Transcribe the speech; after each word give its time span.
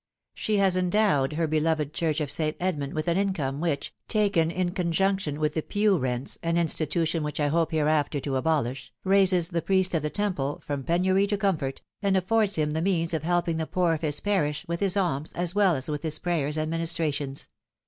She 0.33 0.57
has 0.57 0.77
endowed 0.77 1.33
her 1.33 1.45
beloved 1.45 1.93
Church 1.93 2.21
of 2.21 2.31
St. 2.31 2.57
Edmund 2.59 2.95
with 2.95 3.07
an 3.07 3.17
income 3.19 3.59
which, 3.61 3.93
taken 4.07 4.49
in 4.49 4.71
conjunction 4.71 5.39
with 5.39 5.53
the 5.53 5.61
pew 5.61 5.95
rents, 5.99 6.39
an 6.41 6.57
institution 6.57 7.21
which 7.21 7.39
I 7.39 7.49
hope 7.49 7.69
hereafter 7.69 8.19
to 8.21 8.35
abolish, 8.35 8.91
raises 9.03 9.49
the 9.51 9.61
p/iest 9.61 9.93
of 9.93 10.01
the 10.01 10.09
temple 10.09 10.59
from 10.65 10.81
penury 10.83 11.27
to 11.27 11.37
comfort, 11.37 11.81
and 12.01 12.17
affords 12.17 12.55
him 12.55 12.71
the 12.71 12.81
means 12.81 13.13
of 13.13 13.21
helping 13.21 13.57
the 13.57 13.67
poor 13.67 13.93
of 13.93 14.01
his 14.01 14.19
parish 14.19 14.65
with 14.67 14.79
his 14.79 14.97
alms 14.97 15.33
as 15.33 15.53
well 15.53 15.75
as 15.75 15.87
with 15.87 16.01
his 16.01 16.17
prayers 16.17 16.57
and 16.57 16.71
ministrations. 16.71 17.47